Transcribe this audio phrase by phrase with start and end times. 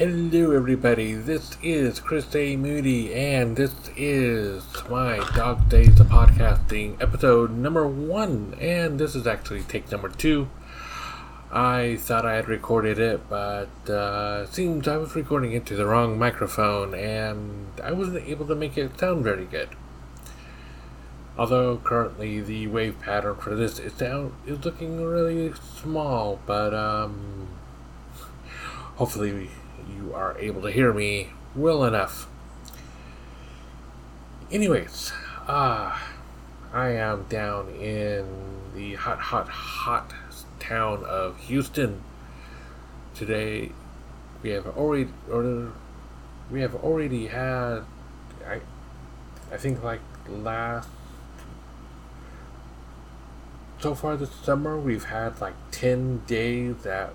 [0.00, 1.12] Hello, everybody.
[1.12, 2.56] This is Chris A.
[2.56, 8.56] Moody, and this is my Dog Days of Podcasting episode number one.
[8.58, 10.48] And this is actually take number two.
[11.52, 16.18] I thought I had recorded it, but uh, seems I was recording into the wrong
[16.18, 19.68] microphone, and I wasn't able to make it sound very good.
[21.36, 27.48] Although currently the wave pattern for this is down is looking really small, but um,
[28.96, 29.50] hopefully
[29.96, 32.28] you are able to hear me well enough.
[34.50, 35.12] Anyways,
[35.46, 35.98] uh,
[36.72, 38.26] I am down in
[38.74, 40.12] the hot, hot, hot
[40.58, 42.02] town of Houston.
[43.14, 43.72] Today,
[44.42, 45.72] we have already, or
[46.50, 47.80] we have already had,
[48.46, 48.60] I,
[49.52, 50.88] I think like last,
[53.80, 57.14] so far this summer, we've had like 10 days that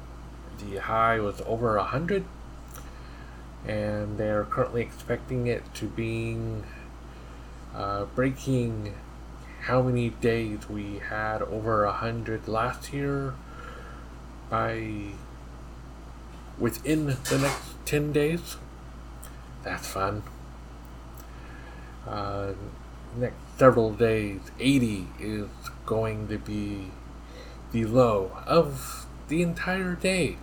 [0.60, 2.26] the high was over 100
[3.68, 6.38] and they're currently expecting it to be
[7.74, 8.94] uh, breaking
[9.62, 13.34] how many days we had over a hundred last year
[14.50, 15.08] by
[16.60, 18.58] within the next 10 days.
[19.64, 20.24] That's fun.
[22.08, 22.54] Uh,
[23.18, 25.48] next several days 80 is
[25.86, 26.92] going to be
[27.72, 30.38] the low of the entire day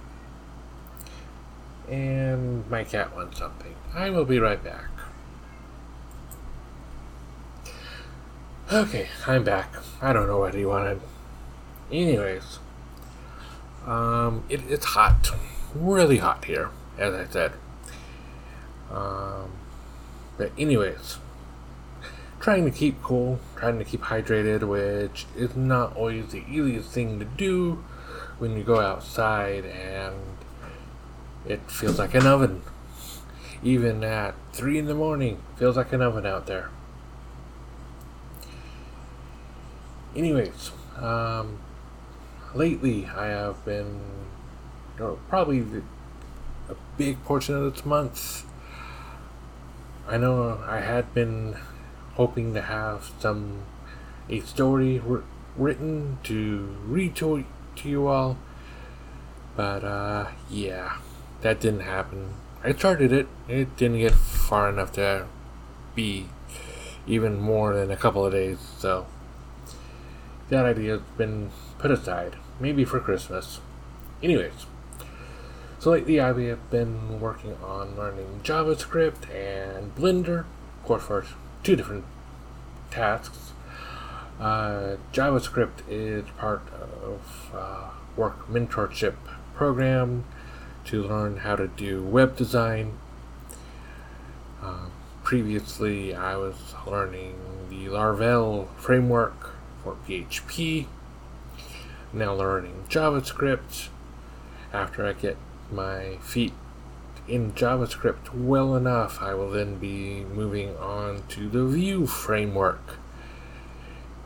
[1.88, 3.74] and my cat wants something.
[3.94, 4.88] I will be right back.
[8.72, 9.74] Okay, I'm back.
[10.00, 11.00] I don't know what he wanted.
[11.90, 12.58] Anyways,
[13.86, 15.30] um, it, it's hot,
[15.74, 17.52] really hot here, as I said.
[18.90, 19.50] Um,
[20.38, 21.18] but anyways,
[22.40, 27.18] trying to keep cool, trying to keep hydrated, which is not always the easiest thing
[27.18, 27.84] to do
[28.38, 30.16] when you go outside and
[31.46, 32.62] it feels like an oven.
[33.62, 36.70] Even at 3 in the morning, feels like an oven out there.
[40.14, 41.58] Anyways, um,
[42.54, 44.00] lately I have been,
[45.28, 45.60] probably
[46.68, 48.44] a big portion of this month,
[50.06, 51.56] I know I had been
[52.14, 53.62] hoping to have some,
[54.28, 55.00] a story
[55.56, 57.44] written to read to,
[57.76, 58.36] to you all,
[59.56, 60.96] but uh, yeah
[61.42, 62.34] that didn't happen.
[62.64, 63.26] I started it.
[63.48, 65.26] It didn't get far enough to
[65.94, 66.28] be
[67.06, 69.06] even more than a couple of days, so
[70.48, 72.36] that idea has been put aside.
[72.60, 73.60] Maybe for Christmas.
[74.22, 74.66] Anyways,
[75.80, 81.26] so lately I have been working on learning JavaScript and Blender, of course, for
[81.64, 82.04] two different
[82.92, 83.52] tasks.
[84.38, 86.62] Uh, JavaScript is part
[87.02, 89.14] of uh, work mentorship
[89.54, 90.24] program
[90.86, 92.92] to learn how to do web design.
[94.62, 94.86] Uh,
[95.22, 96.56] previously, I was
[96.86, 97.36] learning
[97.70, 100.86] the Laravel framework for PHP.
[102.12, 103.88] Now learning JavaScript.
[104.72, 105.36] After I get
[105.70, 106.52] my feet
[107.28, 112.98] in JavaScript well enough, I will then be moving on to the Vue framework.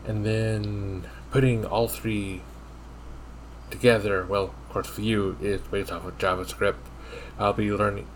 [0.06, 2.42] And then putting all three
[3.70, 6.76] together, well, course, Vue is based off of JavaScript.
[7.38, 8.06] I'll be learning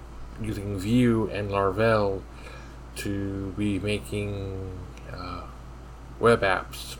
[0.42, 2.20] using Vue and Laravel
[2.96, 4.78] to be making
[5.10, 5.44] uh,
[6.18, 6.98] web apps.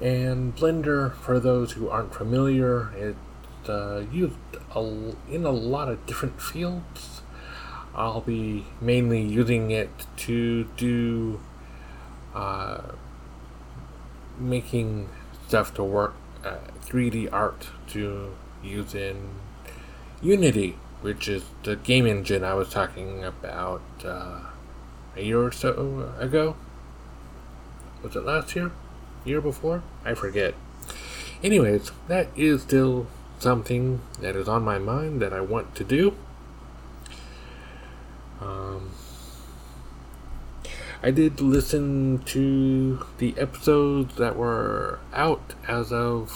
[0.00, 4.36] And Blender, for those who aren't familiar, it's uh, used
[4.74, 4.80] a,
[5.30, 7.20] in a lot of different fields.
[7.94, 9.90] I'll be mainly using it
[10.24, 11.40] to do
[12.34, 12.80] uh,
[14.38, 15.10] making
[15.46, 16.14] stuff to work
[16.44, 19.30] uh, 3D art to use in
[20.22, 24.40] Unity, which is the game engine I was talking about uh,
[25.16, 26.56] a year or so ago.
[28.02, 28.72] Was it last year?
[29.24, 29.82] Year before?
[30.04, 30.54] I forget.
[31.42, 33.06] Anyways, that is still
[33.38, 36.16] something that is on my mind that I want to do.
[41.06, 46.32] I did listen to the episodes that were out as of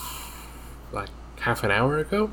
[0.92, 1.08] like
[1.40, 2.30] half an hour ago.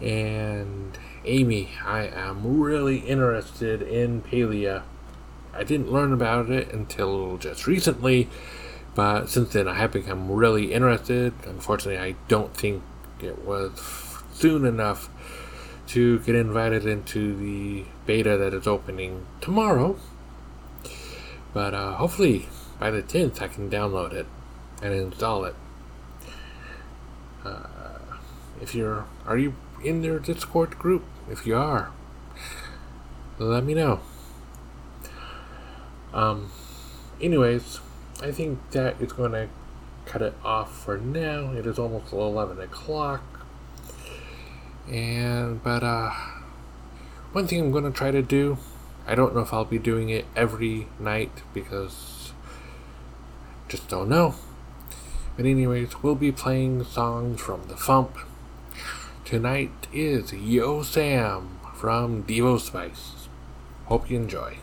[0.00, 4.82] And Amy, I am really interested in Palia.
[5.54, 8.28] I didn't learn about it until just recently,
[8.96, 11.34] but since then I have become really interested.
[11.46, 12.82] Unfortunately, I don't think
[13.20, 13.78] it was
[14.32, 15.08] soon enough
[15.90, 19.96] to get invited into the beta that is opening tomorrow.
[21.52, 22.48] But uh, hopefully
[22.78, 24.26] by the 10th I can download it
[24.82, 25.54] and install it.
[27.44, 27.66] Uh,
[28.60, 29.54] if you're, are you
[29.84, 31.04] in their Discord group?
[31.30, 31.90] If you are,
[33.38, 34.00] let me know.
[36.12, 36.50] Um,
[37.20, 37.80] anyways,
[38.22, 39.48] I think that is going to
[40.06, 41.52] cut it off for now.
[41.52, 43.22] It is almost 11 o'clock.
[44.88, 46.10] And, but, uh,
[47.32, 48.56] one thing I'm going to try to do,
[49.08, 52.32] I don't know if I'll be doing it every night because
[53.66, 54.34] just don't know.
[55.34, 58.10] But, anyways, we'll be playing songs from the Fump.
[59.24, 63.28] Tonight is Yo Sam from Devo Spice.
[63.86, 64.58] Hope you enjoy.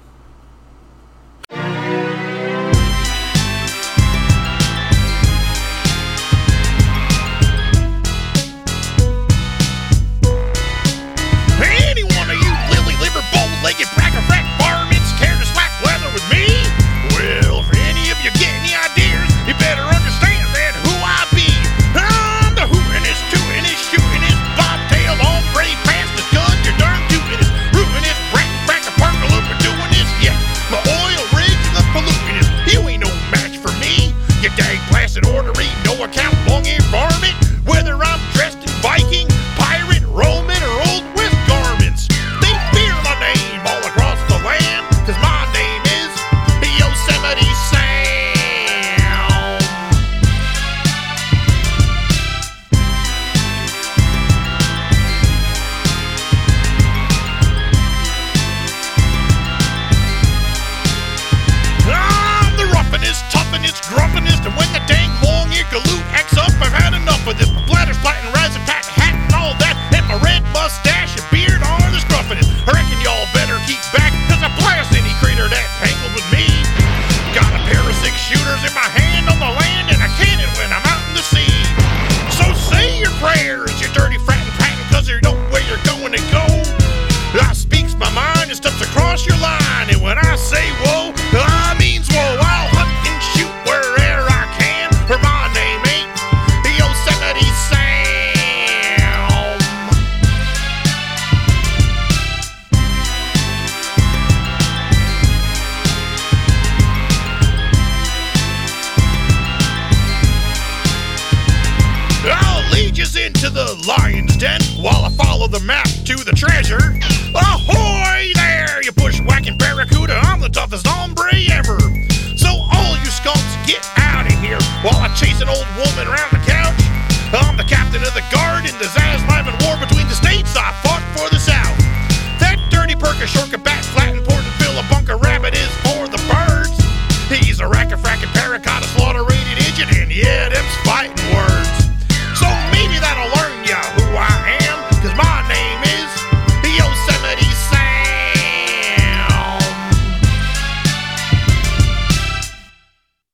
[113.05, 116.97] is into the lion's den while I follow the map to the treasure.
[117.35, 120.19] Ahoy there, you bushwhacking barracuda!
[120.23, 121.84] I'm the toughest hombre ever.